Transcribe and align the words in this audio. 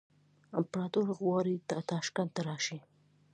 امپراطور 0.59 1.07
غواړي 1.19 1.55
ته 1.69 1.77
تاشکند 1.91 2.29
ته 2.35 2.41
راشې. 2.47 2.79